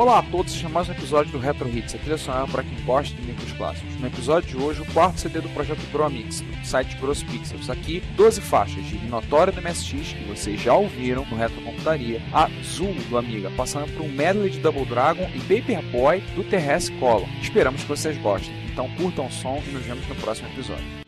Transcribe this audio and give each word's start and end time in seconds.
Olá 0.00 0.20
a 0.20 0.22
todos, 0.22 0.54
este 0.54 0.64
é 0.64 0.68
mais 0.70 0.88
um 0.88 0.92
episódio 0.92 1.30
do 1.30 1.38
Retro 1.38 1.68
Hits, 1.68 1.94
a 1.94 1.98
trilha 1.98 2.16
sonora 2.16 2.46
para 2.46 2.62
quem 2.62 2.82
gosta 2.86 3.14
de 3.14 3.20
micros 3.20 3.52
clássicos. 3.52 4.00
No 4.00 4.06
episódio 4.06 4.48
de 4.48 4.56
hoje, 4.56 4.80
o 4.80 4.92
quarto 4.94 5.20
CD 5.20 5.42
do 5.42 5.48
projeto 5.50 5.86
Bromix, 5.92 6.40
do 6.40 6.66
site 6.66 6.96
Gross 6.96 7.22
Pixels. 7.22 7.68
Aqui, 7.68 8.02
12 8.16 8.40
faixas 8.40 8.82
de 8.86 8.96
Minotauro 8.96 9.52
do 9.52 9.60
MSX, 9.60 10.14
que 10.14 10.24
vocês 10.26 10.58
já 10.58 10.72
ouviram 10.72 11.26
no 11.26 11.36
Retro 11.36 11.60
Computaria, 11.60 12.22
a 12.32 12.48
Zul 12.64 12.94
do 13.10 13.18
Amiga, 13.18 13.50
passando 13.58 13.92
por 13.92 14.06
um 14.06 14.08
medley 14.08 14.48
de 14.48 14.60
Double 14.60 14.86
Dragon 14.86 15.30
e 15.34 15.40
Paperboy 15.40 16.20
do 16.34 16.44
TRS 16.44 16.88
Color. 16.98 17.28
Esperamos 17.42 17.82
que 17.82 17.88
vocês 17.88 18.16
gostem. 18.22 18.54
Então 18.72 18.88
curtam 18.96 19.26
o 19.26 19.30
som 19.30 19.62
e 19.68 19.70
nos 19.70 19.84
vemos 19.84 20.08
no 20.08 20.14
próximo 20.14 20.48
episódio. 20.48 20.99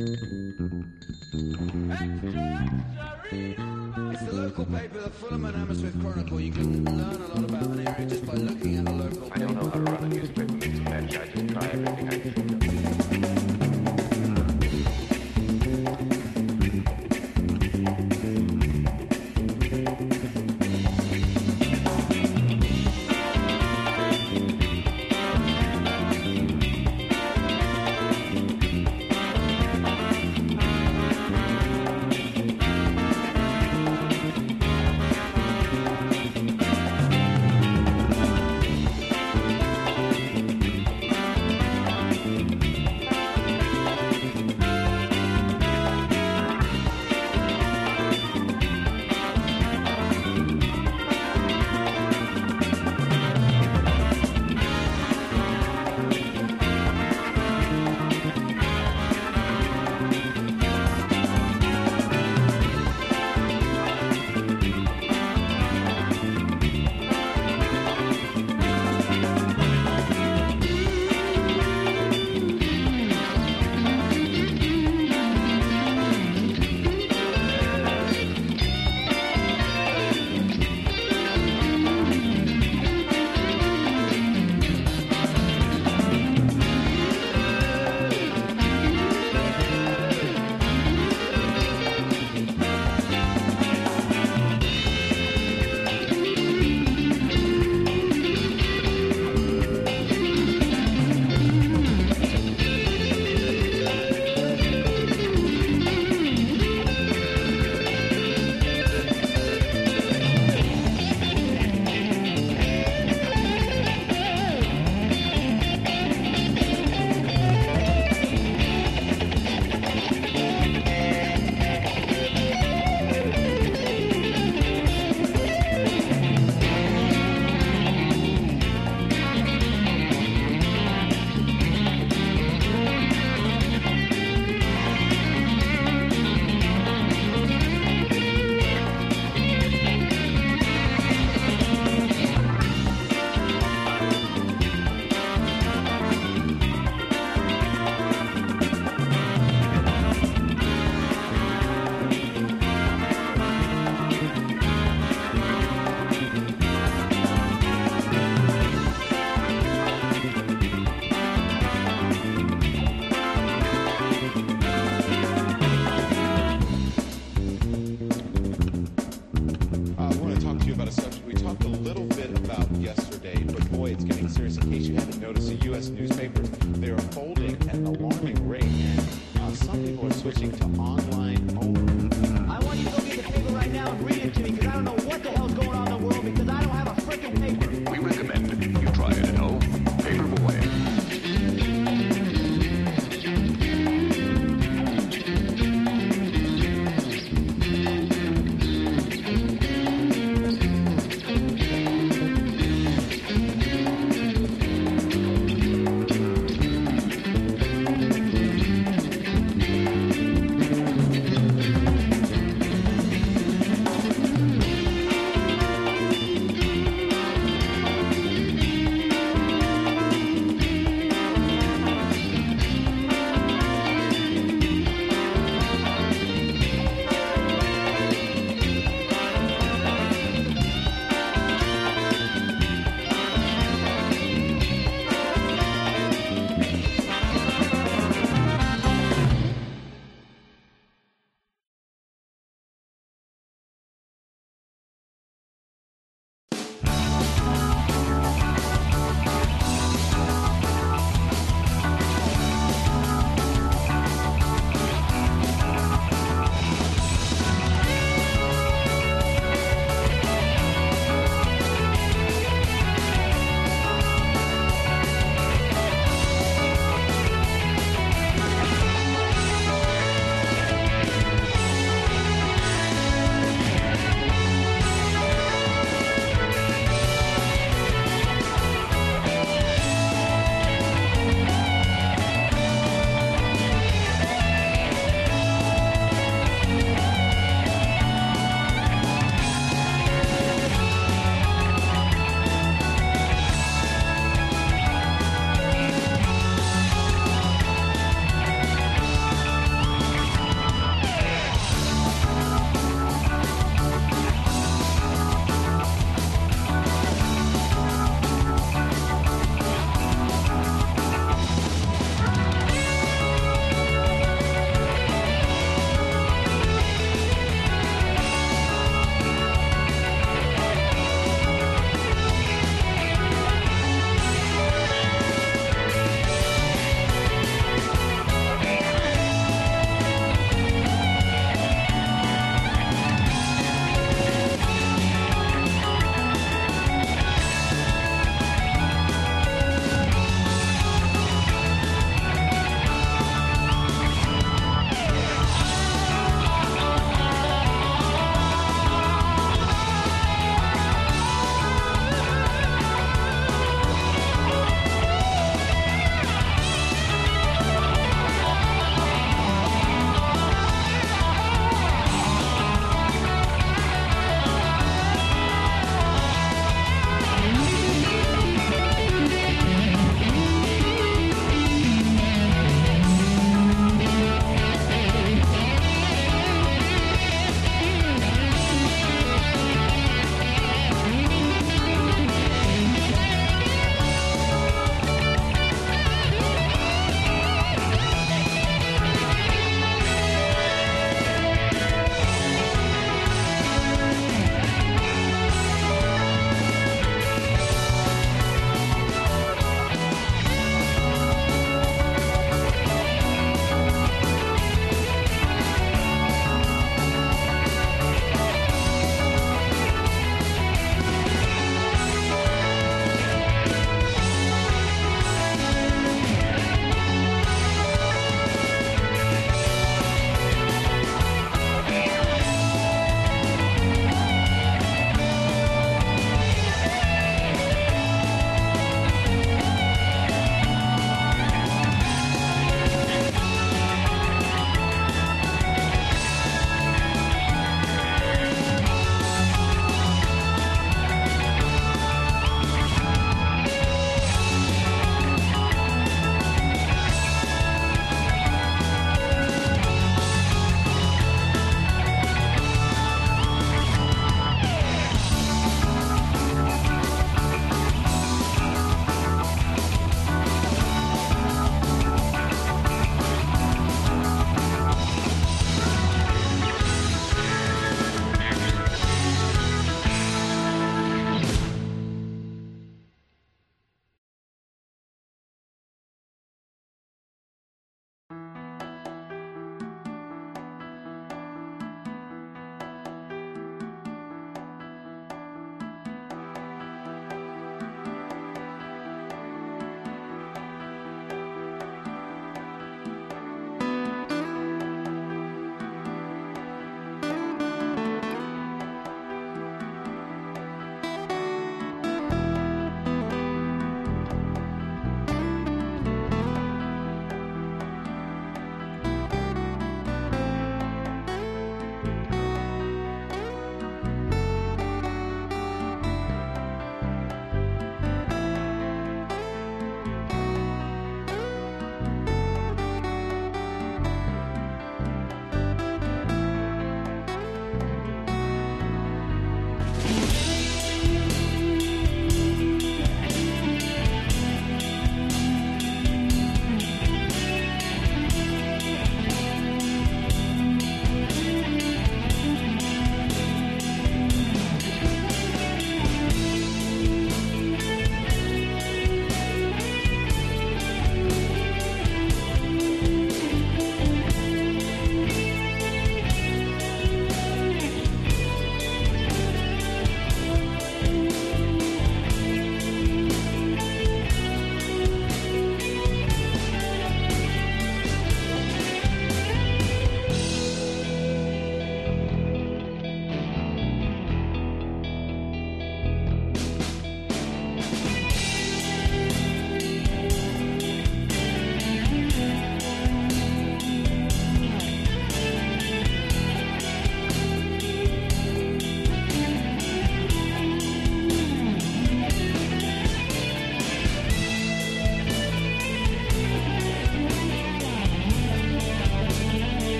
It's 0.00 0.16
the 4.22 4.32
local 4.32 4.64
paper, 4.64 4.98
the 4.98 5.10
Fulham 5.10 5.44
and 5.44 5.54
Hammersmith 5.54 6.00
Chronicle. 6.00 6.40
You 6.40 6.52
can 6.52 6.84
learn 6.86 7.00
a 7.00 7.28
lot 7.34 7.44
about 7.50 7.69